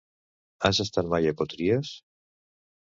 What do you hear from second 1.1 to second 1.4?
mai a